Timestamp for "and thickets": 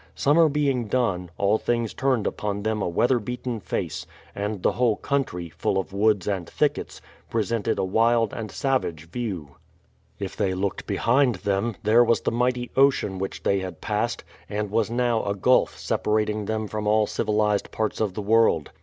6.27-7.01